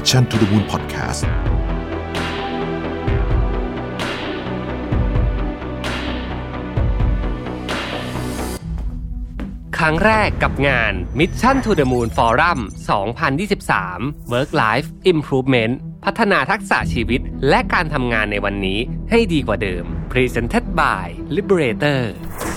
[0.00, 1.22] Mission to the Moon Podcast
[9.78, 12.58] ครั้งแรกกับงาน Mission to the Moon Forum
[13.46, 15.74] 2023 Work Life Improvement
[16.04, 18.78] พัฒนาทักษะชีวิตและการทำงานในวันนี้
[19.10, 21.06] ให้ดีกว่าเดิม Presented by
[21.36, 22.00] Liberator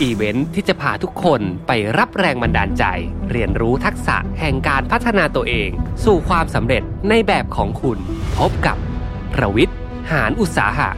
[0.01, 2.83] อีเวนท์ที่จะพาทุกคนไปรับแรงบันดาลใจ
[3.31, 5.69] เรียนรู้ทักษะแห่งการพัฒนาตัวเอง
[6.05, 7.97] สู่ความสำเร็จในแบบของคุณ
[8.37, 8.77] พบกับ
[9.33, 9.77] ประวิทย์
[10.11, 10.89] หารอุตสาหะ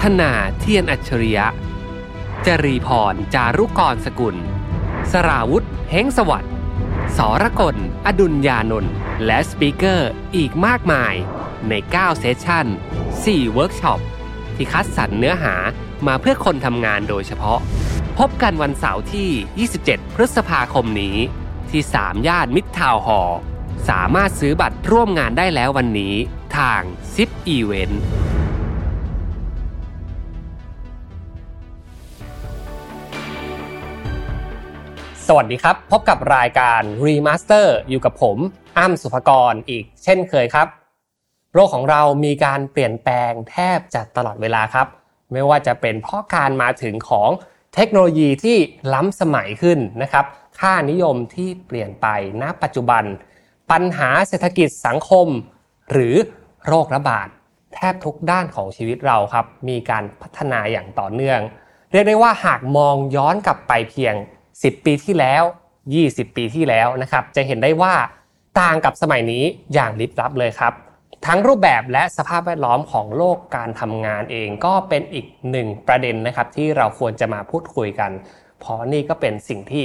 [0.00, 1.46] ธนาเทียนอัจฉริยะ
[2.46, 4.36] จรีพร จารุกรสกุล
[5.12, 6.52] สราวุธเฮงสวัสดิ์
[7.16, 8.94] สรกล อดุลยานนท์
[9.24, 11.14] และ speaker อีกมากมาย
[11.68, 12.66] ใน 9 session
[13.14, 14.00] 4 เวิร์กช็อป
[14.56, 15.54] ที่คัดสรรเนื้อหา
[16.06, 17.58] มาเพื่อคนทำงานโดยเฉพาะ
[18.18, 21.16] พบกันวันเสาร์ที่ 27 พฤษภาคมนี้
[21.70, 23.32] ที่ 3 ย่านมิตรทาวน์ฮอล
[23.88, 26.14] สามารถซื้อบัตรร่วมงานได้แล้ววันนี้
[26.56, 26.80] ทาง
[27.14, 27.96] ZIP Event
[35.26, 38.38] สวัสดีครับ พบกับรายการ Remaster อยู่กับผม
[38.78, 40.85] อ้ำสุภกรอีกเช่นเคยครับ
[41.58, 44.86] โลกของเรามีการเปลี่ยนแปลงแทบจะตลอดเวลาครับ
[45.32, 47.30] ไม่ว่าจะเป็นเพราะการมาถึงของ
[47.74, 48.56] เทคโนโลยีที่
[48.94, 50.24] ล้ำสมัยขึ้นนะครับ
[50.60, 52.06] ค่านิยมที่เปลี่ยนไป
[52.42, 53.04] ณปัจจุบัน
[53.70, 55.28] ปัญหาเศรษฐกิจสังคม
[55.92, 56.14] หรือ
[56.66, 57.28] โรคระบาด
[57.74, 61.40] แทบทุกด้านของชีวิตเราครับ มีการพัฒนาอย่างต่อเนื่อง
[61.92, 64.14] เรียกได้ว่าหากมองย้อนกลับไปเพียง
[64.52, 65.42] 10 ปีที่แล้ว
[65.90, 67.94] 20 ปีที่แล้วนะครับ จะเห็นได้ว่า
[68.60, 70.74] ต่างกับสมัยนี้อย่างลิบลับเลยครับ
[71.26, 78.10] ทั้งรูปแบบและสภาพแวดล้อมของโลกการทำงานเองก็เป็นอีกหนึ่งประเด็นนะครับที่เราควรจะมาพูดคุยกัน
[78.60, 79.84] เพราะนี่ก็เป็นสิ่งที่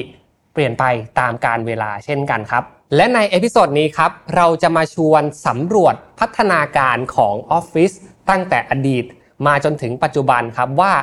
[0.54, 0.84] เปลี่ยนไป
[1.20, 2.64] ตามกาลเวลาเช่นกันครับ
[2.96, 7.92] และใน episode นี้ครับเราจะมาชวนสำรวจพัฒนาการของออฟฟิศ
[8.30, 9.06] ตั้งแต่อดีต
[9.46, 10.94] มาจนถึงปัจจุบันครับว่า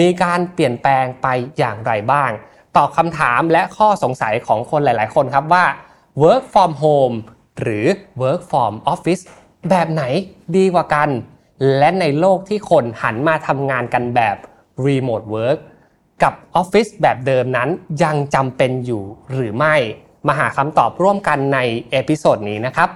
[0.00, 1.26] มีการเปลี่ยนแปลงไป
[1.58, 2.30] อย่างไรบ้าง
[2.76, 5.64] ตอบคำถามและข้อสงสัยของคนหลาย ๆ คนครับว่า
[6.22, 7.16] work from home
[7.60, 7.86] หรือ
[8.22, 9.22] work from office
[9.70, 10.02] แบบไหน
[10.56, 11.08] ดีกว่ากัน
[11.78, 14.36] และในโลกที่คนหันมาทำงานกันแบบ
[14.86, 15.58] remote work
[16.22, 17.68] กับออฟฟิศแบบเดิมนั้น
[18.02, 19.02] ยังจำเป็นอยู่
[19.32, 19.74] หรือไม่
[20.26, 21.58] มาหาคำตอบร่วมกันใน
[21.90, 22.90] episode นี้นะครับ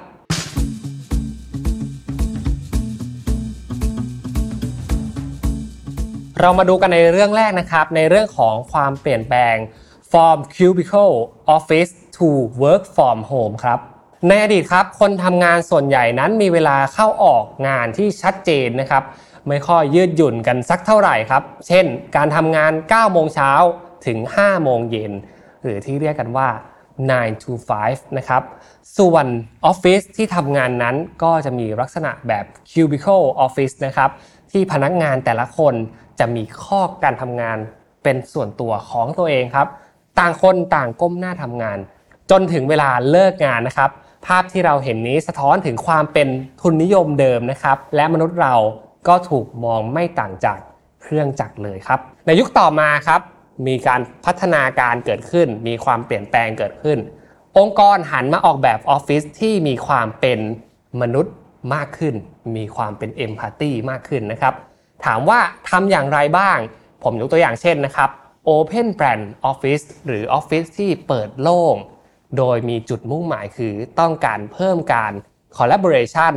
[6.41, 9.57] เรามาดูกันในเรื่องแรกนะครับ ในเรื่องของความเปลี่ยนแปลง
[10.13, 11.15] from cubicle
[11.57, 12.27] office to
[12.63, 13.81] work from home ครับ
[14.29, 19.03] ในอดีตครับคนทำงานส่วนใหญ่นั้นมีเวลาเข้าออกงานที่ชัดเจนนะครับ
[19.49, 21.85] ไม่ค่อยยืดหยุ่นกันสักเท่าไหร่ครับ เช่น
[22.17, 23.53] การทำงาน 9 โมงเช้า
[24.07, 25.13] ถึง 5 โมงเย็น
[25.63, 26.49] หรือที่เรียกกันว่า
[26.99, 27.53] 9 to
[27.85, 28.43] 5 นะครับ
[28.99, 29.27] ส่วน
[29.65, 34.11] ออฟฟิศที่ทำงานนั้นก็จะมีลักษณะแบบ cubicle office นะครับ
[34.53, 35.75] ที่พนักงานแต่ละคน
[36.19, 37.59] จะมีข้อการทำงาน
[38.03, 39.69] เป็นส่วนตัวของตัวเองครับ
[40.19, 41.79] ต่างคนต่างก้มหน้าทำงาน
[42.31, 43.91] จนถึงเวลาเลิกงานนะครับ
[44.27, 46.29] ภาพที่เราเห็นนี้สะท้อนถึงความเป็น
[46.61, 48.55] ทุนนิยมเดิมนะครับ และมนุษย์เรา
[49.09, 50.59] ก็ถูกมองไม่ต่างจาก
[51.03, 53.21] เครื่องจักรเลยครับ ในยุคต่อมาครับ
[53.67, 56.99] มีการพัฒนาการเกิดขึ้น มีความเปลี่ยนแปลงเกิดขึ้น
[57.59, 60.39] องค์กรหันมาออกแบบออฟฟิศที่มีความเป็น
[61.01, 61.35] มนุษย์
[61.75, 62.15] มากขึ้น
[62.57, 64.55] มีความเป็นเอมพัตตีมากขึ้นนะครับ
[65.05, 65.39] ถามว่า
[65.71, 66.59] ทำอย่างไรบ้าง
[67.03, 68.11] ผมยกตัวอย่างเช่นนะครับ
[68.49, 71.77] Open Plan Office หรือ Office ที่เปิดโล่ง
[72.39, 75.13] โดยมีจุดมุ่งหมายคือต้องการเพิ่มการ
[75.57, 76.35] collaboration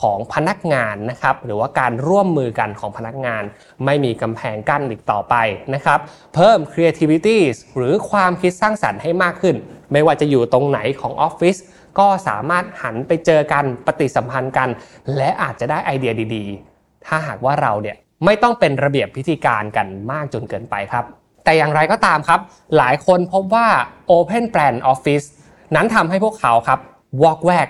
[0.00, 3.42] ของพนักงานนะครับ หรือว่าการร่วมมือกันของพนักงาน
[3.84, 5.34] ไม่มีกำแพงกั้นอีกต่อไป
[5.74, 6.00] นะครับ
[6.34, 7.38] เพิ่ม creativity
[7.76, 9.56] หรือความคิดสร้างสรรค์ให้มากขึ้น
[9.92, 11.56] ไม่ว่าจะอยู่ตรงไหนของออฟฟิศ
[11.98, 14.68] ก็สามารถหันไปเจอกันปฏิสัมพันธ์กัน
[15.16, 21.04] และอาจจะได้ไอเดียดีๆ ถ้าหากว่าเราเนี่ยไม่ต้องเป็นระเบียบพิธีการกันมากจนเกินไปครับ
[21.44, 22.40] แต่อย่างไรก็ตามครับ
[22.76, 23.68] หลายคนพบว่า
[24.10, 25.26] Open Plan Office
[25.74, 26.78] นั้นทำให้พวกเขาครับ
[27.22, 27.68] walk w a g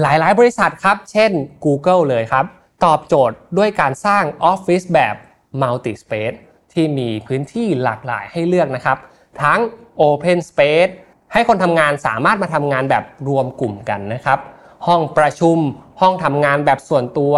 [0.00, 1.30] หลายๆ บริษัทครับ เช่น
[1.64, 2.44] Google เลยครับ
[2.84, 5.14] ตอบโจทย์ด้วยการสร้างออฟฟิศแบบ
[5.60, 6.36] Multi Space
[6.72, 8.98] ที่มีพื้นที่หลากหลายให้เลือกนะครับ
[9.42, 9.60] ทั้ง
[10.00, 10.92] Open Space
[11.32, 14.38] ให้คนทำงานสามารถมาทำงานแบบรวมกลุ่มกันนะครับ
[14.86, 15.58] ห้องประชุม
[16.00, 17.34] ห้องทำงานแบบส่วนตัว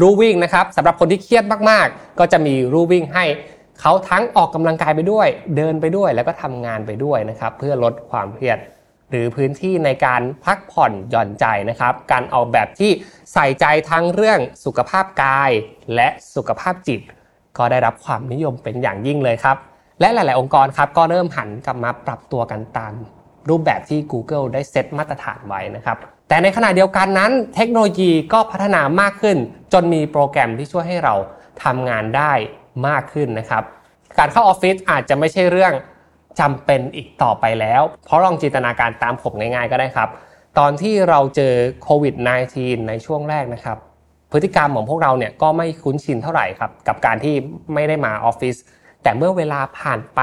[0.00, 3.24] รูวิ่งนะครับสำหรับคนที่เครียดมากๆ ก็จะมีรูวิ่งให้
[3.80, 8.58] เขาทั้งออกกำลังกายไปด้วย เดินไปด้วยแล้วก็ทำงานไปด้วยนะครับ เพื่อลดความเครียด
[9.10, 12.90] หรือพื้นที่ในการพักผ่อนหย่อนใจนะครับ การออกแบบที่
[13.32, 15.50] ใส่ใจทั้งเรื่องสุขภาพกาย
[15.94, 17.00] และสุขภาพจิต
[17.58, 19.56] ก็ได้รับความนิยมเป็นอย่างยิ่งเลยครับ
[20.00, 22.92] และหลาย ๆ องค์กรครับก็เริ่มหันกลับมาปรับตัวกันตาม
[23.48, 25.96] รูปแบบที่ Google ได้เซตมาตรฐานไว้นะครับ
[26.28, 29.36] แต่ในขณะเดียวกันนั้น เทคโนโลยีก็พัฒนามากขึ้น
[29.72, 31.14] จนมีโปรแกรมที่ช่วยให้เรา
[31.64, 32.32] ทำงานได้
[32.88, 33.64] มากขึ้นนะครับ
[34.18, 35.72] การเข้าออฟฟิศอาจจะไม่ใช่เรื่อง
[36.40, 40.08] จำเป็นอีกต่อไปแล้ว เพราะลองจินตนาการตามผมง่ายๆก็ได้ครับ
[40.58, 42.14] ตอนที่เราเจอโควิด
[42.52, 43.78] -19 ในช่วงแรกนะครับ
[44.32, 47.34] พฤติกรรมของพวกเราเนี่ยก็ไม่คุ้นชินเท่าไหร่ครับ กับการที่
[47.74, 48.56] ไม่ได้มาออฟฟิศ
[49.02, 50.20] แต่เมื่อเวลาผ่านไป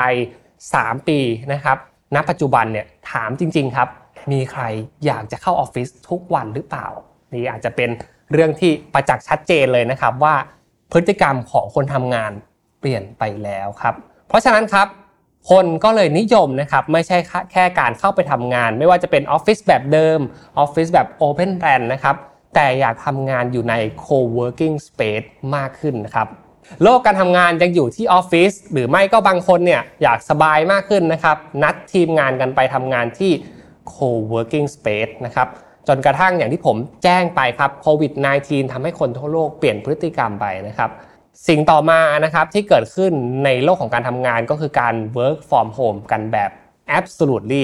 [0.53, 1.19] 3 ปี
[1.53, 1.77] นะครับ
[2.15, 3.89] ณปัจจุบันเนี่ยถามจริง ๆครับ
[4.31, 4.63] มีใคร
[5.05, 6.87] อยากจะเข้าออฟฟิศทุกวันหรือเปล่า
[7.33, 7.89] นี่อาจจะเป็น
[8.33, 10.35] เรื่องที่ประจักษ์ชัดเจนเลยนะครับว่า
[10.91, 12.31] พฤติกรรมของคนทำงาน
[12.79, 13.95] เปลี่ยนไปแล้วครับ
[14.27, 14.87] เพราะฉะนั้นครับ
[15.51, 17.17] คนก็เลยนิยมนะครับไม่ใช่
[17.51, 20.19] แค่การเข้าไปทำงาน ไม่ว่าจะเป็นออฟฟิศแบบเดิม
[20.59, 22.15] ออฟฟิศแบบ Open Plan นะครับ
[22.55, 23.73] แต่อยากทำงานอยู่ใน
[24.05, 26.27] Co-working Space มากขึ้นนะครับ
[26.83, 33.31] โลกการทำงานยังอยู่ที่ออฟฟิศหรือไม่ก็บางคนเนี่ยอยากสบายมากขึ้นนะครับ นัดทีมงานกันไปทำงานที่
[33.93, 35.47] Co-working Space นะครับ
[35.87, 38.11] จนกระทั่งอย่างที่ผมแจ้งไปครับโควิด
[38.43, 40.89] -19 ทำให้คนทั่วโลกเปลี่ยนพฤติกรรมไปนะครับ
[41.47, 43.11] สิ่งต่อมานะครับที่เกิดขึ้น
[43.45, 46.51] ในโลกของการทำงานก็คือการ work from home กันแบบ
[46.97, 47.63] absolutely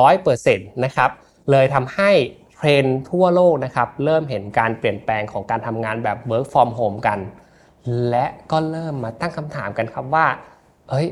[0.00, 1.10] 100%นะครับ
[1.50, 2.10] เลยทำให้
[2.54, 7.18] เทรนด์ทั่วโลกนะครับเริ่มเห็นการเปลี่ยนแปลงของการทำงานแบบ work from home กัน
[8.10, 10.26] และก็เริ่มมาตั้งคำถามกันครับว่า
[10.88, 11.06] เอ้ย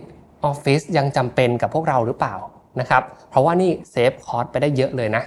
[0.45, 2.35] ออฟฟิศยังจำเป็นกับพวกเราหรือเปล่า
[2.81, 5.23] นะครับ เพราะว่านี่ save cost ไปได้เยอะเลยนะ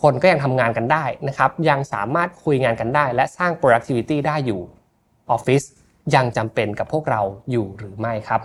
[0.00, 4.60] คนก็ยังทำงานกันได้นะครับ ยังสามารถคุยงานกันได้ และสร้าง productivity ได้อยู่
[5.30, 5.62] ออฟฟิศ
[6.14, 7.20] ยังจำเป็นกับพวกเรา
[7.50, 8.40] อยู่หรือไม่ครับ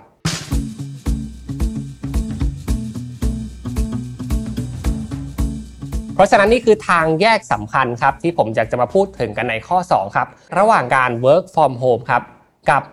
[6.13, 12.23] เพราะฉะนั้นนี่คือทางแยกสำคัญครับที่ผมอยากจะมาพูดถึงกันในข้อ 2 ครับ ระหว่างการ work from home ครับ
[12.71, 12.83] กับ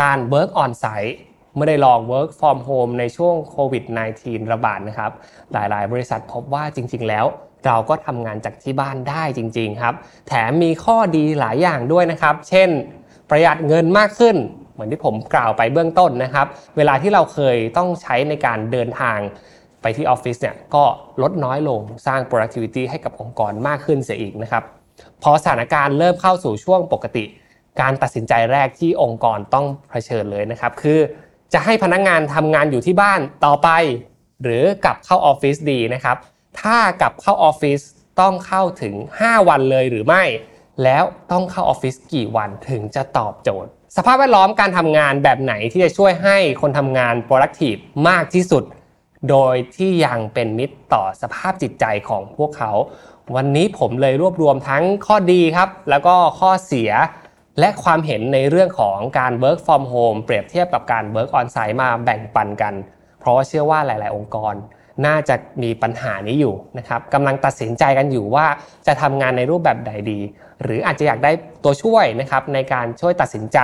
[0.00, 1.14] การ work on site
[1.54, 3.84] เมื่อได้ลอง work from home ในช่วงโควิด
[4.18, 5.12] -19 ระบาดนะครับ
[5.52, 7.26] หลายๆ บริษัทพบว่าจริง ๆ แล้ว
[7.66, 9.94] เราก็ทำงานจากที่บ้านได้จริง ๆ ครับ
[10.28, 12.68] แถมมีข้อดีหลายอย่างด้วยนะครับ เช่น
[13.30, 14.36] ประหยัดเงินมากขึ้น
[14.72, 16.46] เหมือนที่ผมกล่าวไปเบื้องต้นนะครับ
[16.76, 19.18] เวลาที่เราเคยต้องใช้ในการเดินทาง
[19.82, 20.84] ไปที่ออฟฟิศเนี่ยก็
[21.22, 24.64] ลดน้อยลงสร้าง productivity ให้กับองค์กรมากขึ้นเสียอีกนะครับ
[25.22, 27.24] พอสถานการณ์เริ่มเข้าสู่ช่วงปกติ
[27.80, 30.98] การตัดสินใจแรกที่องค์กรต้องเผชิญเลยนะครับ คือ
[31.52, 33.68] จะให้พนักงงานทำงานอยู่ที่บ้านต่อไป
[34.42, 36.16] หรือกลับเข้าออฟฟิศดีนะครับ
[36.62, 37.80] ถ้ากลับเข้าออฟฟิศ
[38.20, 40.24] ต้องเข้าถึง 5 วันเลยหรือไม่
[40.84, 48.64] แล้วต้องเข้าออฟฟิศกี่วันถึงจะตอบโจทย์ สภาพแวดล้อมการทำงานแบบไหนที่จะช่วยให้คนทำงาน productive มากที่สุด
[49.30, 52.72] โดยที่ยังเป็นมิตรต่อสภาพจิตใจของพวกเขา
[53.36, 56.90] วันนี้ผมเลยรวบรวมทั้งข้อดีครับ แล้วก็ข้อเสีย
[57.60, 62.74] และความเห็นในเรื่องของการ work from home เปรียบเทียบกับการ work on site มาแบ่งปันกัน
[63.20, 64.54] เพราะเชื่อว่าหลาย ๆ องค์กร
[65.06, 68.46] น่าจะมีปัญหานี้อยู่นะครับกำลังตัดสินใจกันอยู่ว่า
[68.86, 70.20] จะทำงานในรูปแบบใดดี
[70.62, 71.32] หรืออาจจะอยากได้
[71.64, 73.58] ตัวช่วยนะครับในการช่วยตัดสินใจ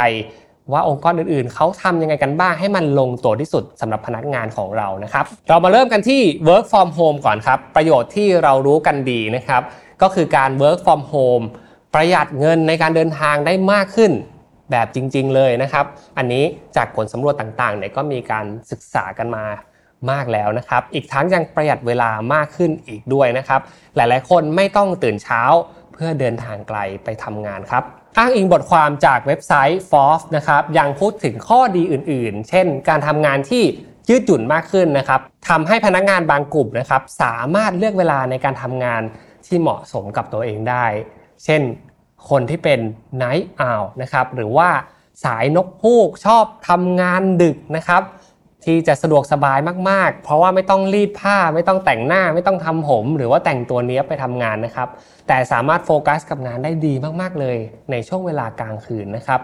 [0.73, 9.63] ว่าองค์กรอื่นๆ เขาทำยังไงกันบ้างให้มันลงตัวที่สุดสำหรับพนักงานของเรานะครับ เรามาเริ่มกันที่ work from home ก่อนครับ ประโยชน์ที่เรารู้กันดีนะครับ
[10.03, 11.45] ก็คือการ work from home
[11.95, 14.13] ประหยัดเงินในการเดินทางได้มากขึ้น
[14.71, 15.85] แบบจริง ๆ เลยนะครับ
[16.19, 16.45] อันนี้
[16.77, 19.45] จากผลสำรวจต่างๆเนี่ยก็มีการศึกษากันมา
[20.11, 23.61] มากแล้วนะครับ อีกทั้งยังประหยัดเวลามากขึ้นอีกด้วยนะครับ
[23.97, 25.43] หลายๆ คนไม่ต้องตื่นเช้า
[25.93, 27.83] เพื่อเดินทางไกลไปทำงานครับ
[28.19, 33.63] อ้างอิงบทความจากเว็บไซต์ Forbes นะครับยังพูดถึงข้อดีอื่นๆ เช่น การทำงานที่
[34.09, 39.03] ยืดหยุ่นมากขึ้นนะครับทำให้พนักงานบางกลุ่มนะครับสามารถเลือกเวลาในการทำงาน
[39.47, 40.85] ที่เหมาะสมกับตัวเองได้
[41.45, 41.63] เช่น
[42.31, 42.81] คนที่เป็น
[43.23, 44.69] night owl นะครับหรือว่า
[45.25, 48.03] สายนกฮูกชอบทำงานดึกนะครับ
[48.65, 49.59] ที่จะสะดวกสบาย
[49.91, 54.89] มากๆ เพราะว่าไม่ต้องรีดผ้าไม่ต้องแต่งหน้าไม่ต้องทำผม หรือว่าแต่งตัวเนี้ยไปทำงานนะครับ
[55.29, 57.59] แต่สามารถโฟกัสกับงานได้ดีมากๆเลย
[57.91, 59.41] ในช่วงเวลากลางคืนนะครับ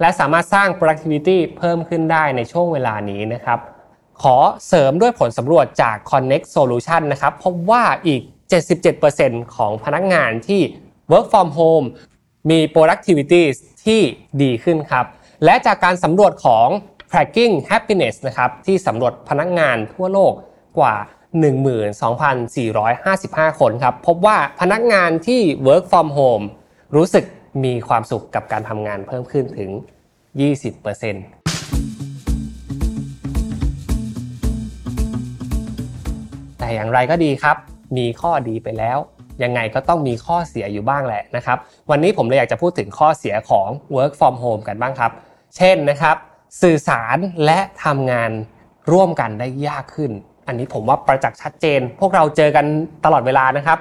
[0.00, 3.58] และสามารถสร้าง productivity เพิ่มขึ้นได้ในช่วงเวลานี้นะครับ
[4.22, 4.36] ขอ
[4.68, 8.22] เสริมด้วยผลสำรวจจาก Connect Solution นะครับพบว่าอีก
[8.88, 10.60] 77%ของพนักงานที่
[11.10, 11.86] work from home
[12.50, 13.42] มี productivity
[13.84, 14.00] ที่
[14.42, 15.06] ดีขึ้นครับ
[15.44, 16.68] และจากการสำรวจของ
[17.12, 20.32] tracking happiness นะครับที่สำรวจพนักงานทั่วโลก
[20.78, 20.94] กว่า
[22.62, 26.44] 12,455 คนครับพบว่าพนักงานที่ work from home
[26.96, 27.24] รู้สึก
[27.64, 29.70] มีความสุขกับการทำงานเพิ่มขึ้นถึง
[30.50, 30.78] 20%
[36.58, 37.56] แต่อย่างไรก็ดีครับ
[37.96, 38.98] มีข้อดีไปแล้ว
[39.42, 41.58] ยังไงก็ต้องมีข้อเสียอยู่บ้างแหละนะครับ
[41.90, 45.12] วันนี้ผมเลยอยากจะพูดถึงข้อเสียของ work from home กันบ้างครับ
[45.56, 46.16] เช่นนะครับ
[46.60, 48.30] สื่อสารและทำงาน
[48.92, 50.10] ร่วมกันได้ยากขึ้น
[50.46, 52.66] อันนี้ผมว่าประจักษ์ชัดเจน พวกเราเจอกัน
[53.04, 53.78] ตลอดเวลานะครับ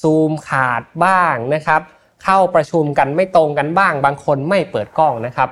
[0.00, 1.80] ซูมขาดบ้างนะครับ
[2.24, 5.50] เข้าประชุมกันไม่ตรงกันบ้าง บางคนไม่เปิดกล้องนะครับ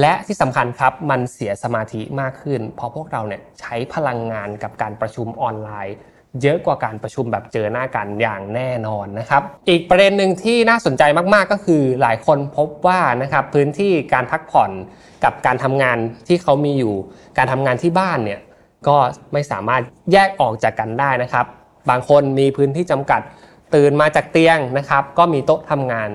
[0.00, 5.96] และที่สำคัญครับมันเสียสมาธิมากขึ้น เพราะพวกเราเนี่ยใช้พลังงานกับการประชุมออนไลน์
[6.42, 11.02] เยอะกว่าการประชุมแบบเจอหน้ากันอย่างแน่นอนนะครับ อีกประเด็นหนึ่งที่น่าสนใจ
[11.34, 14.70] มากๆก็คือหลายคนพบว่านะครับพื้นที่การพักผ่อน
[15.24, 16.94] กับการทำงานที่เขามีอยู่
[17.38, 18.40] การทำงานที่บ้านเนี่ย
[18.88, 18.96] ก็
[19.32, 21.46] ไม่สามารถแยกออกจากกันได้นะครับ
[21.90, 23.20] บางคนมีพื้นที่จำกัด
[23.74, 26.10] ตื่นมาจากเตียงนะครับ ก็มีโต๊ะทำงาน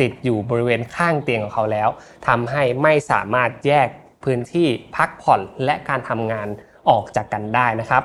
[0.00, 1.88] ติดอยู่บริเวณข้างเตียงของเขาแล้ว
[2.26, 3.88] ทำให้ไม่สามารถแยก
[4.24, 6.48] พื้นที่พักผ่อนและการทำงาน
[6.88, 8.02] ออกจากกันได้นะครับ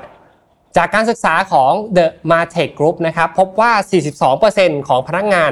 [0.77, 3.71] จากการศึกษาของ The Martech Group นะครับพบว่า
[4.29, 5.51] 42%ของพนักงาน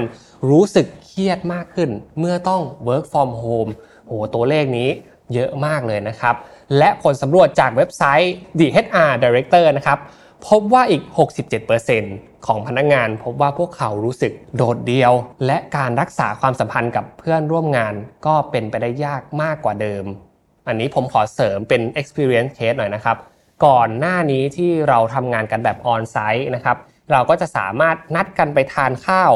[0.49, 3.71] รู้สึกเครียดมากขึ้น เมื่อต้อง work from home
[4.07, 4.89] โหตัวเลขนี้
[5.33, 6.35] เยอะมากเลยนะครับ
[6.77, 9.99] และผลสำรวจจากเว็บไซต์ The HR Director นะครับ
[10.47, 11.01] พบว่าอีก
[11.75, 15.13] 67%ของพนักงาน พบว่าพวกเขารู้สึกโดดเดี่ยว
[15.45, 17.93] และการรักษาความสัมพันธ์กับเพื่อนร่วมงาน
[18.25, 20.03] ก็เป็นไปได้ยากมากกว่าเดิม
[20.67, 23.17] อันนี้ผมขอเสริมเป็น experience case หน่อยนะครับ
[23.65, 26.77] ก่อนหน้านี้ที่เราทำงานกันแบบออนไซต์นะครับ
[27.11, 29.33] เราก็จะสามารถนัดกันไปทานข้าว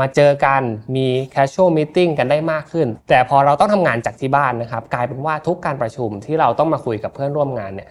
[0.00, 0.62] มาเจอกัน
[0.96, 7.88] มี casual meeting กันได้มากขึ้น แต่พอเราต้องทำงานจากที่บ้านนะครับ กลายเป็นว่าทุกการประชุมที่เราต้องมาคุยกับเพื่อนร่วมงานเนี่ย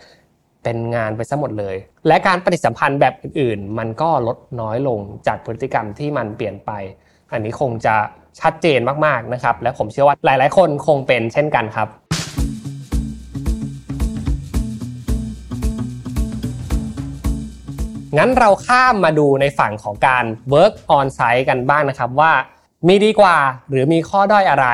[0.63, 1.75] เป็นงานไปซะหมดเลย
[2.07, 6.71] และการปฏิสัมพันธ์แบบอื่นๆ มันก็ลดน้อยลงจากพฤติกรรมที่มันเปลี่ยนไป
[7.31, 7.95] อันนี้คงจะ
[8.39, 11.87] ชัดเจนมากๆนะครับ และผมเชื่อว่าหลาย ๆ คนคงเป็นเช่นกันครับ
[18.19, 22.31] งั้นเราข้ามมาดูในฝั่งของการ work on site กันบ้างนะครับว่า
[22.87, 23.37] มีดีกว่า
[23.69, 24.67] หรือมีข้อด้อยอะไร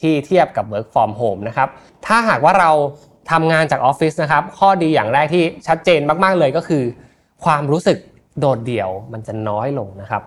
[0.00, 1.68] ที่เทียบกับ work from home นะครับ
[2.06, 2.70] ถ้าหากว่าเรา
[3.30, 6.84] ทำงานจากออฟฟิศนะครับ ข้อดีอย่างแรกที่ชัดเจนมาก ๆ เลยก็คือ
[7.44, 7.98] ความรู้สึก
[8.40, 10.22] โดดเดี่ยวมันจะน้อยลงนะครับ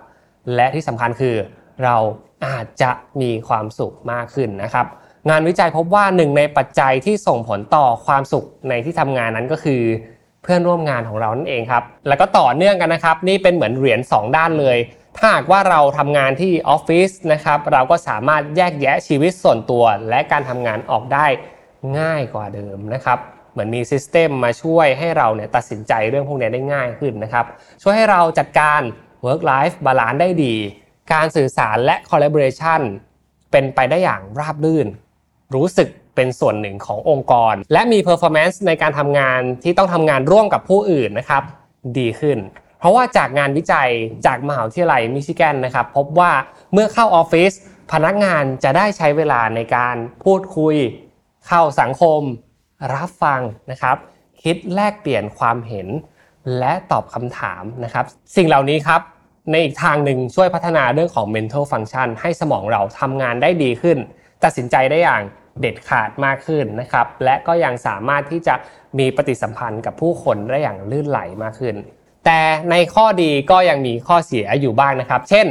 [0.56, 1.36] และที่สำคัญคือ
[1.84, 1.96] เรา
[2.46, 2.92] อาจจะ
[3.22, 4.86] มีความสุขมากขึ้นนะครับ
[5.30, 9.82] งานวิจัยพบว่าหนึ่งในปัจจัยที่ส่งผลต่อความสุขในที่ทำงานนั้นก็คือ
[10.44, 14.78] เพื่อนร่วมงานของเรานั่นเองครับ แล้วก็ต่อเนื่องกันนะครับ นี่เป็นเหมือนเหรียญ2 ด้านเลย
[15.18, 21.26] ถ้าหากว่าเราทำงานที่ออฟฟิศนะครับ เราก็สามารถแยกแยะชีวิตส่วนตัว และการทำงานออกได้
[22.00, 23.20] ง่ายกว่าเดิมนะครับ
[23.52, 27.46] เหมือนมีซิสเต็มมาช่วยให้เราเนี่ยตัดสินใจเรื่องพวกนี้ได้ง่ายขึ้นนะครับ
[27.82, 28.82] ช่วยให้เราจัดการ
[29.26, 30.56] work life balance ได้ดี
[31.14, 32.82] การสื่อสารและ collaboration
[33.52, 34.88] เป็นไปได้อย่างราบรื่น
[35.56, 41.44] รู้สึก เป็นส่วนหนึ่งขององค์กร และมี performance ในการทำงานที่ต้องทำงานร่วมกับผู้อื่นนะครับ
[41.98, 42.38] ดีขึ้น
[42.80, 43.90] เพราะว่าจากงานวิจัย
[44.26, 46.32] จากมหาวิทยาลัยมิชิแกนนะครับพบว่า
[46.74, 47.52] เมื่อเข้าออฟฟิศ
[47.92, 50.76] พนักงานจะได้ใช้เวลาในการพูดคุย
[51.48, 52.22] เข้าสังคม
[52.94, 53.42] รับฟัง
[53.72, 53.98] นะครับ
[54.44, 55.88] คิดแลกเปลี่ยนความเห็น
[56.60, 59.02] และตอบคำถามนะครับ สิ่งเหล่านี้ครับ
[59.52, 63.98] ในอีกทางหนึ่งช่วยพัฒนาเรื่องของ mental function ให้สมองเราทำงานได้ดีขึ้น
[64.44, 65.22] ตัดสินใจได้อย่าง
[65.62, 68.56] เด็ดขาดมากขึ้นนะครับ และก็ยังสามารถที่จะ
[69.00, 71.76] มีปฏิสัมพันธ์กับผู้คนได้อย่างลื่นไหลมากขึ้น
[72.26, 72.40] แต่
[72.72, 75.48] ในข้อดีก็ยังมีข้อเสียอยู่บ้างนะครับ เช่น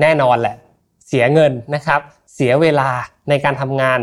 [0.00, 0.56] แน่นอนแหละ
[1.08, 2.00] เสียเงินนะครับ
[2.34, 2.90] เสียเวลา
[3.28, 4.00] ในการทำงาน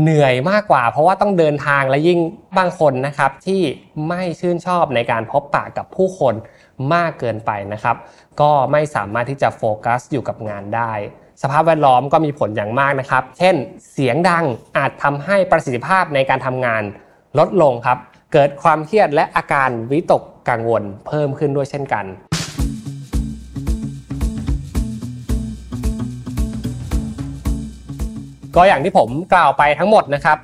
[0.00, 2.20] เหนื่อยมากกว่า เพราะว่าต้องเดินทางและยิ่ง
[2.58, 3.62] บางคนนะครับที่
[4.08, 6.34] ไม่ชื่นชอบในการพบปะกับผู้คน
[6.94, 7.96] มากเกินไปนะครับ
[8.40, 10.92] ก็ไม่สามารถที่จะโฟกัสอยู่กับงานได้
[11.42, 13.54] สภาพแวดล้อมก็มีผลอย่างมากนะครับ เช่น
[13.92, 14.44] เสียงดัง
[14.76, 16.82] อาจทำให้ประสิทธิภาพในการทำงาน
[17.38, 17.98] ลดลงครับ
[18.32, 22.04] เกิดความเครียดและอาการวิตกกังวลเพิ่มขึ้นด้วยเช่นกัน
[28.56, 30.38] ก็อย่างที่ผมกล่าวไปทั้งหมดนะครับ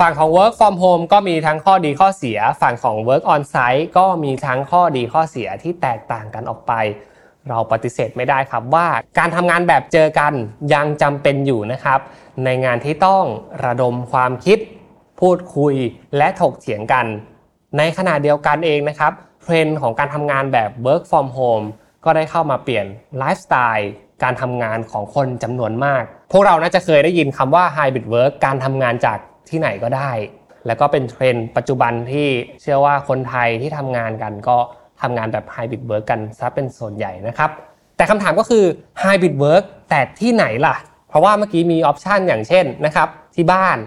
[0.00, 6.72] ฝั่งของ work from home ก็มีทั้งข้อดีข้อเสีย ฝั่งของ work on site ก็มีทั้งข้อดีข้อเสียที่แตกต่างกันออกไป
[7.48, 8.86] เราปฏิเสธไม่ได้ครับว่า
[9.18, 10.32] การทำงานแบบเจอกัน
[10.74, 12.00] ยังจำเป็นอยู่นะครับ
[12.44, 13.24] ในงานที่ต้อง
[13.64, 14.58] ระดมความคิด
[15.20, 15.74] พูดคุย
[16.16, 17.06] และถกเถียงกัน
[17.78, 21.66] ในขณะเดียวกันเองนะครับเทรนด์ของการทำงานแบบ work from home
[22.04, 22.86] ก็ได้เข้ามาเปลี่ยน
[23.18, 23.90] ไลฟ์สไตล์
[24.22, 29.18] การทำงานของคนจำนวนมาก พวกเราน่าจะเคยได้ยินคำว่า hybrid work การทำงานจาก
[29.50, 30.10] ที่ไหนก็ได้
[30.66, 32.28] แล้วก็เป็นเทรนด์ปัจจุบันที่
[32.60, 34.58] เชื่อว่าคนไทยที่ทำงานกันก็
[35.02, 37.50] ทำงานแบบ hybrid work กันซะเป็นส่วนใหญ่นะครับ
[37.96, 38.64] แต่คำถามก็คือ
[39.02, 40.76] hybrid work แต่ที่ไหนล่ะ
[41.08, 43.78] เพราะว่าเมื่อกี้มีออปชันอย่างเช่นนะครับที่บ้าน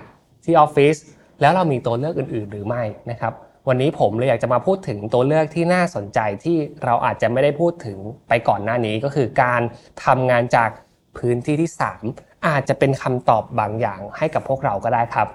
[0.46, 0.96] ที่ออฟฟิศ
[1.42, 3.34] แล้วเรามีตัวเลือกอื่น ๆ หรือไม่นะครับ
[3.68, 7.98] วันนี้ผมเลยอยากจะมาพูดถึงตัวเลือกที่น่าสนใจที่เราอาจจะไม่ได้พูดถึง
[8.30, 9.62] ไปก่อนหน้านี้ก็คือการ
[10.06, 10.70] ทำงานจาก
[11.18, 11.72] พื้นที่ที่
[12.08, 15.28] 3 อาจจะเป็นคำตอบบางอย่างให้กับพวกเราก็ได้ครับ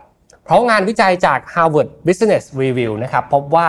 [0.45, 3.69] เพราะงานวิจัยจาก Harvard Business Review นะครับพบว่า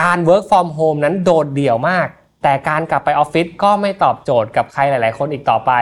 [0.00, 2.08] การ work from home นั้นโดดเดี่ยวมาก
[2.42, 5.72] แต่การกลับไปออฟฟิศก็ไม่ตอบโจทย์กับใครหลาย ๆ คนอีกต่อไป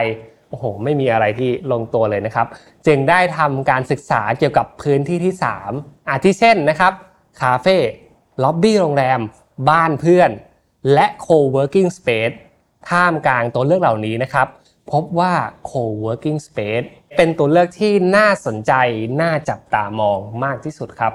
[0.49, 2.47] โอ้โหไม่มีอะไรที่ลงตัวเลยนะครับ
[2.87, 5.33] จึงได้ทำการศึกษาเกี่ยวกับพื้นที่ที่
[5.71, 6.93] 3 อาทิเช่นนะครับ
[7.41, 7.77] คาเฟ่
[8.43, 9.19] ล็อบบี้โรงแรม
[9.69, 10.31] บ้านเพื่อน
[10.93, 12.35] และ co-working space
[12.89, 14.47] ท่ามกลางตัวเลือกเหล่านี้นะครับ
[14.91, 15.33] พบว่า
[15.71, 16.85] co-working space
[17.17, 18.73] เป็นตัวเลือกที่น่าสนใจ
[19.21, 21.13] น่าจับตามองมากที่สุดครับ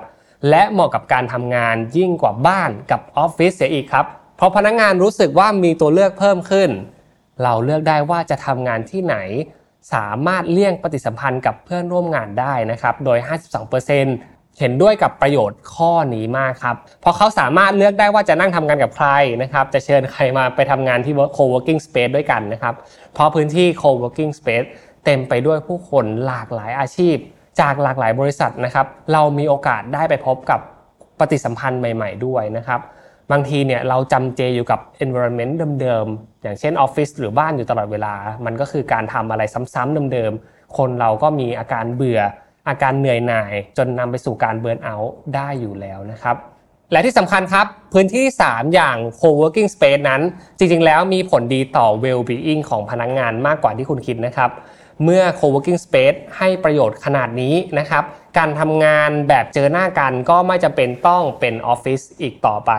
[0.48, 4.06] และเหมาะกับการทำงานยิ่งกว่าบ้านกับออฟฟิศเสียอีกครับ
[4.36, 6.70] เพราะพนักงงานรู้สึกว่ามีตัวเลือกเพิ่มขึ้น
[7.42, 9.16] เราเลือกได้ว่าจะทำงานที่ไหน
[9.94, 13.18] สามารถเลี่ยงปฏิสัมพันธ์กับเพื่อนร่วมงานได้นะครับ โดย
[13.88, 19.08] 52%เห็นด้วยกับประโยชน์ข้อนี้มากครับ เพราะเขาสามารถเลือกได้ว่าจะนั่งทำงานกับใคร
[19.42, 22.74] นะครับ จะเชิญใครมาไปทำงานที่ co-working space ด้วยกันนะครับ
[23.14, 24.66] เพราะพื้นที่ co-working space
[25.04, 27.16] เต็มไปด้วยผู้คนหลากหลายอาชีพ
[27.60, 30.60] จากหลากหลายบริษัทนะครับ เรามีโอกาสได้ไปพบกับ
[31.18, 32.80] ปฏิสัมพันธ์ใหม่ ๆ ด้วยนะครับ
[33.32, 39.42] บางทีเนี่ยเราจำเจอยู่กับ environment เดิมๆ อย่างเช่นออฟฟิศหรือบ้านอยู่ตลอดเวลา มันก็คือการทำอะไร
[39.74, 42.20] ซ้ำๆเดิมๆ คนเราก็มีอาการเบื่อ
[42.68, 46.36] อาการเหนื่อยหน่าย จนนำไปสู่การเบิร์นเอาท์ได้อยู่แล้วนะครับ
[46.92, 50.20] และที่สำคัญครับ พื้นที่ 3 อย่าง co-working space นั้น
[50.58, 54.50] จริงๆ แล้วมีผลดีต่อ well-being ของพนักงงานมากกว่าที่คุณคิดนะครับ
[55.02, 58.04] เมื่อ co-working space ให้ประโยชน์ขนาดนี้นะครับ
[58.38, 62.72] การทำงานแบบเจอหน้ากันก็ไม่จำเป็นต้องเป็นออฟฟิศอีกต่อไป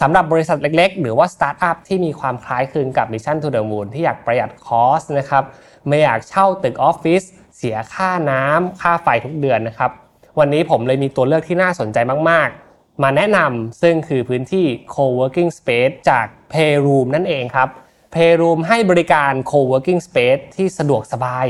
[0.00, 5.44] สำหรับบริษัทเล็กๆ หรือว่าสตาร์ทอัพที่มีความคล้ายคลึงกับ Mission to the Moon ที่อยากประหยัดคอสนะครับ
[5.88, 7.22] ไม่อยากเช่าตึกออฟฟิศ
[7.56, 9.90] เสียค่าน้ำค่าไฟทุกเดือนนะครับ
[10.38, 11.98] วันนี้ผมเลยมีตัวเลือกที่น่าสนใจ
[12.30, 17.68] มากๆ มาแนะนำซึ่งคือพื้นที่ co-working space จาก Payroom นั่นเองครับ
[18.14, 21.46] Payroom ให้บริการ co-working space ที่สะดวกสบาย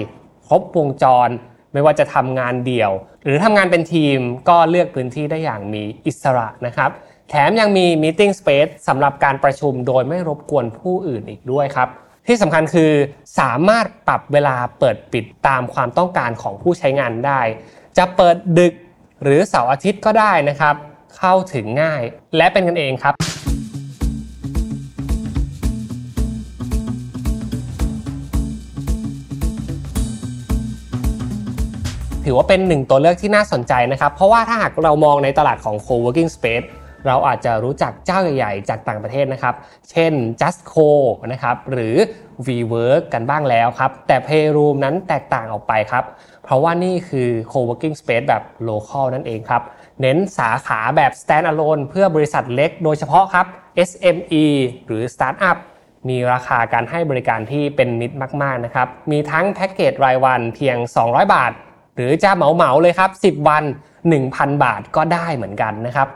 [0.48, 1.28] ครบวงจร
[1.72, 2.92] ไม่ว่าจะทำงานเดี่ยว
[3.24, 6.90] หรือทำงานเป็นทีมก็เลือกพื้นที่ได้อย่างมีอิสระนะครับ
[7.28, 11.88] แถมยังมี Meeting Space สำหรับการประชุมโดยไม่รบกวนผู้อื่นอีกด้วยครับ
[12.26, 12.92] ที่สำคัญคือ
[13.38, 17.40] สามารถปรับเวลาเปิดปิดตามความต้องการของผู้ใช้งานได้
[17.98, 18.74] จะเปิดดึก
[19.22, 20.74] หรือเสาร์อาทิตย์ก็ได้นะครับ
[21.16, 22.02] เข้าถึงง่าย
[22.36, 23.14] และเป็นกันเองครับ
[32.26, 36.66] ถือว่าเป็นหนึ่งตัวเลือกที่น่าสนใจนะครับ เพราะว่าถ้าหากเรามองในตลาดของ co-working space
[37.06, 39.54] เราอาจจะรู้จักเจ้าใหญ่ๆ จากต่างประเทศนะครับ
[39.90, 40.88] เช่น Justco
[41.32, 41.94] นะครับ หรือ
[42.46, 46.04] WeWork กันบ้างแล้วครับ แต่ Payroom นั้นแตกต่างออกไปครับ
[46.44, 49.62] เพราะว่านี่คือ co-working space แบบ local นั่นเองครับ
[50.00, 53.46] เน้นสาขาแบบ standalone เพื่อบริษัทเล็กโดยเฉพาะครับ
[53.88, 54.44] SME
[54.86, 55.56] หรือ startup
[56.08, 61.52] มีราคาการให้บริการที่เป็นมิตรมาก ๆ นะครับ มีทั้งแพ็กเกจรายวันเพียง 200 บาท
[61.96, 63.64] หรือจะเหมาเหมาเลยครับ 10 วัน
[64.12, 66.08] 1,000 บาทก็ได้เหมือนกันนะครับ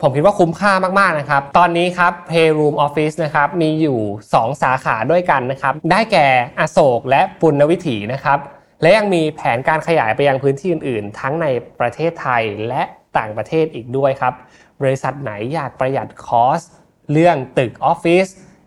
[0.00, 3.98] ผมคิดว่าคุ้มค่ามาก ๆ นะครับ ตอนนี้ครับ Payroom Office นะครับมีอยู่
[4.32, 6.28] 2 สาขาด้วยกันนะครับ ได้แก่
[6.60, 8.38] อโศกและปุณณวิถีนะครับ
[8.82, 11.46] และยังมีแผนการขยายไปยังพื้นที่อื่น ๆ ทั้งใน
[11.80, 12.82] ประเทศไทยและ
[13.18, 14.34] ต่างประเทศอีกด้วยครับ
[14.80, 16.60] บริษัทไหนอยากประหยัดคอส
[17.12, 18.26] เรื่องตึกออฟฟิศ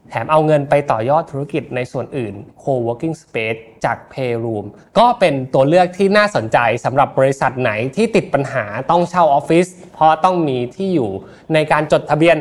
[0.10, 4.66] แถมเอาเงินไปต่อยอดธุรกิจในส่วนอื่น co-working space จาก Payroom
[4.98, 11.10] ก็เป็นตัวเลือกที่น่าสนใจสำหรับบริษัทไหนที่ติดปัญหาต้องเช่าออฟฟิศเพราะต้องมีที่อยู่
[11.54, 12.38] ในการจดทะเบียน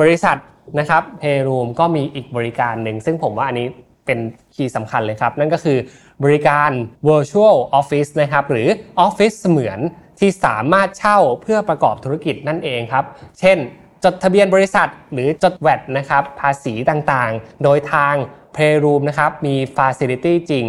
[0.00, 0.36] บริษัท
[0.78, 3.66] นะครับ Payroom ก็มีอีกบริการหนึ่ง ซึ่งผมว่าอันนี้
[4.06, 4.18] เป็น
[4.54, 5.78] คีย์สำคัญเลยครับ นั่นก็คือ
[6.24, 6.70] บริการ
[7.08, 8.68] virtual office นะครับหรือ
[9.06, 9.78] office เสมือน
[10.20, 13.04] ที่สามารถเช่าเพื่อประกอบธุรกิจนั่นเองครับ
[13.40, 13.58] เช่น
[14.04, 18.14] จดทะเบียนบริษัทหรือจดแวดนะครับภาษีต่างๆ โดยทาง
[18.56, 20.64] Payroom นะครับมีฟาซิลิตี้จริง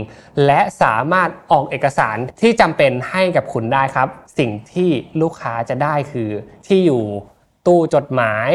[0.45, 4.07] และสามารถออกเอกสารที่จำเป็นให้กับคุณได้ครับ
[4.39, 4.89] สิ่งที่
[5.21, 6.29] ลูกค้าจะได้คือ
[6.67, 7.03] ที่อยู่
[7.65, 8.49] ตู้จดหมาย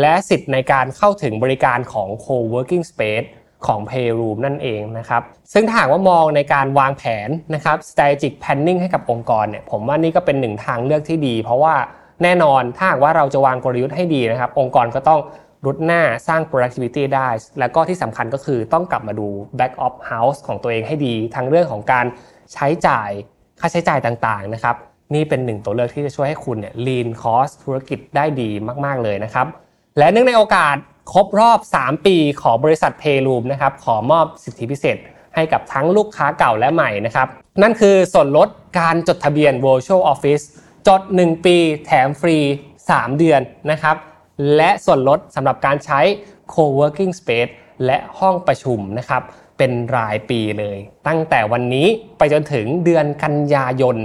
[0.00, 3.28] และสิทธิ์ในการเข้าถึงบริการของ co-working space
[3.66, 11.74] ของ Payroom นั่นเองนะครับ ซึ่งถ้าหากว่ามองในการวางแผนนะครับ strategic planning ให้กับองค์กรเนี่ย ผมว่านี่ก็เป็นหนึ่งทางเลือกที่ดี เพราะว่า
[12.22, 15.20] แน่นอนถ้าหากว่าเราจะวางกลยุทธ์ให้ดีนะครับ องค์กรก็ต้อง
[15.66, 17.28] รุดหน้าสร้าง productivity ได้
[17.58, 19.28] แล้วก็ที่สำคัญก็คือต้องกลับมาดู
[19.58, 22.06] back of house ของตัวเองให้ดี ทั้งเรื่องของการ
[22.52, 23.10] ใช้จ่าย
[23.60, 24.76] ค่าใช้จ่ายต่างๆนะครับ
[25.14, 28.50] นี่เป็นหนึ่งตัวเลือกที่จะช่วยให้คุณเนี่ย lean cost ธุรกิจได้ดี
[28.84, 29.46] มากๆเลยนะครับ
[29.98, 30.76] และเนื่องในโอกาส
[31.12, 34.96] ครบรอบ 3 ปีของบริษัท Payroom นะครับขอมอบสิทธิพิเศษ
[35.34, 37.28] ให้กับทั้งลูกค้าเก่าและใหม่นะครับ
[37.62, 38.48] นั่นคือส่วนลด
[38.80, 40.44] การจดทะเบียน virtual office
[40.88, 42.38] จด 1 ปีแถมฟรี
[42.80, 43.40] 3 เดือน
[43.70, 43.96] นะครับ
[44.56, 46.00] และส่วนลดสำหรับการใช้
[46.52, 47.52] co-working space
[47.86, 49.22] และห้องประชุมนะครับ
[49.58, 51.86] เป็นรายปีเลย ตั้งแต่วันนี้
[52.18, 53.96] ไปจนถึงเดือนกันยายน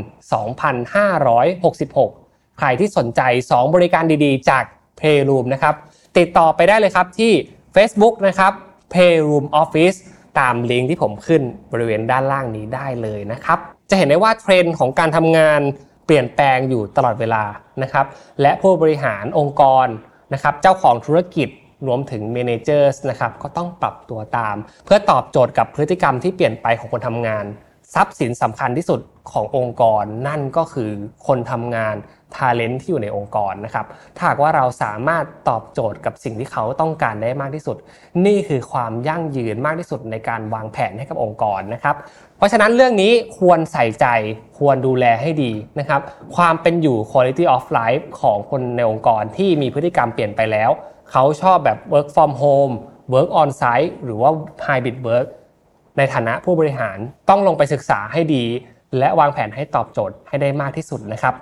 [1.25, 4.63] 2566 ใครที่สนใจ 2 บริการดีๆ จาก
[4.99, 5.75] Playroom นะครับ
[6.17, 7.31] ติดต่อไปได้เลยครับที่
[7.75, 8.53] Facebook นะครับ
[8.93, 9.97] Payroom Office
[10.39, 13.59] ตามลิงก์ที่ผมขึ้นบริเวณด้านล่างนี้ได้เลยนะครับ
[13.89, 15.61] จะเห็นได้ว่าเทรนด์ของการทำงาน
[16.05, 17.43] เปลี่ยนแปลงอยู่ตลอดเวลา
[17.83, 18.05] นะครับ
[18.41, 19.87] และผู้บริหารองค์กร
[20.33, 21.49] นะครับ เจ้าของธุรกิจ
[21.87, 27.45] รวมถึง manager นะครับก็ต้องปรับตัวตาม เพื่อตอบโจทย์กับพฤติกรรมที่เปลี่ยนไปของคนทำงาน
[27.93, 28.99] ทรัพย์สินสำคัญที่สุด
[29.31, 30.89] ขององค์กรนั่นก็คือ
[31.27, 31.95] คนทำงาน
[32.35, 37.77] talent ที่อยู่ในองค์กรนะครับถ้าหากว่าเราสามารถตอบโจทย์กับสิ่งที่เขาต้องการได้มากที่สุด
[38.25, 41.95] นี่คือความยั่งยืนมากที่สุดในการวางแผนให้กับองค์กรนะครับ
[42.37, 44.07] เพราะฉะนั้นเรื่องนี้ควรใส่ใจ
[44.57, 46.01] ควรดูแลให้ดีนะครับ
[46.35, 50.69] ความเป็นอยู่ quality of life ของคนในองค์กรที่มีพฤติกรรมเปลี่ยนไปแล้ว
[51.11, 52.73] เขาชอบแบบ work from home
[53.13, 54.31] work on site หรือว่า
[54.65, 55.27] hybrid work
[55.97, 56.97] ในฐานะผู้บริหาร
[57.29, 58.45] ต้องลงไปศึกษาให้ดี
[58.99, 61.33] และวางแผนให้ตอบโจทย์ให้ได้มากที่สุดนะครับ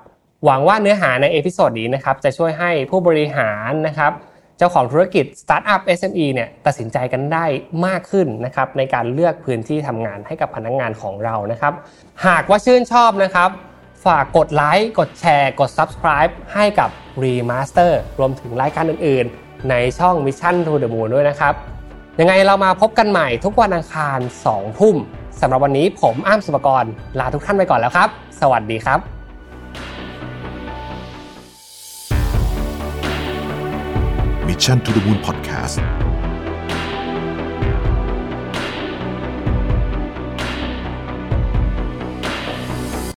[0.45, 4.11] หวังว่าเนื้อหาใน episode นี้นะครับจะช่วยให้ผู้บริหารนะครับ
[4.57, 7.45] เจ้าของธุรกิจสตาร์ทอัพ SME เนี่ยตัดสินใจกันได้
[7.85, 11.73] มากขึ้นนะครับในการเลือกพื้นที่ทำงานให้กับพนักงานของเรานะครับ
[12.27, 13.49] หากว่าชื่นชอบนะครับ
[14.05, 16.89] ฝากกดไลค์กดแชร์ กด Subscribe ให้กับ
[17.23, 21.53] Remaster รวมถึงรายการอื่นๆ ในช่อง Mission to the Moon ด้วยนะครับ
[22.19, 24.95] ยังไงเรามาพบกันใหม่ทุกวันอังคาร2ทุ่ม
[25.41, 28.09] สำหรับวันนี้ผมอ้ามสุปกรณ์ลาทุกท่านไปก่อนแล้วครับ
[28.41, 28.99] สวัสดีครับ
[34.47, 36.02] Mission to the Moon Podcast